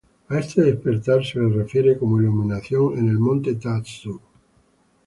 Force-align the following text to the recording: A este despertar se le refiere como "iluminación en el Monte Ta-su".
A 0.29 0.39
este 0.39 0.63
despertar 0.63 1.23
se 1.23 1.39
le 1.39 1.47
refiere 1.49 1.95
como 1.95 2.19
"iluminación 2.19 2.97
en 2.97 3.07
el 3.09 3.19
Monte 3.19 3.53
Ta-su". 3.53 4.19